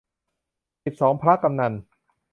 [0.85, 1.73] สิบสองพระกำนัล